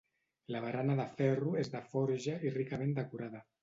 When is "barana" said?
0.63-0.95